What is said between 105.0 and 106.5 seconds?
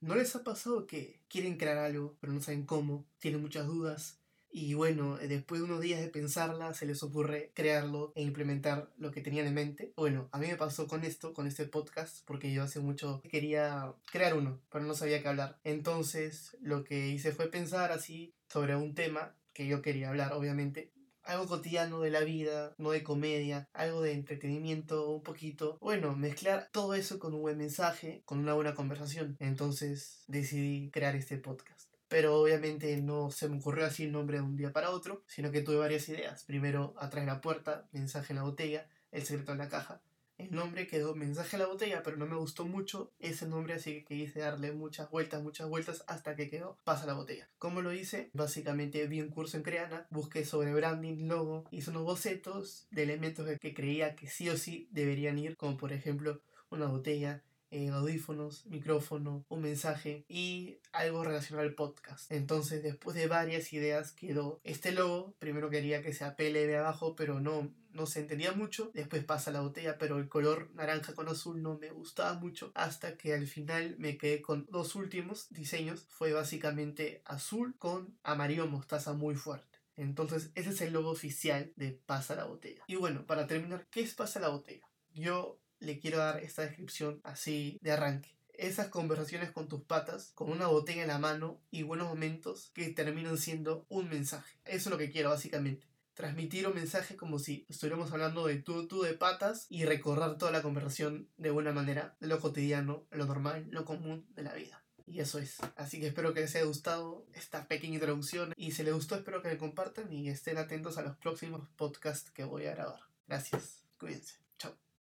Y eso es. Así que espero que